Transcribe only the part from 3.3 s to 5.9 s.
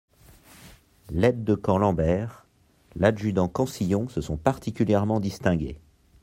Cansillon se sont particulièrement distingués.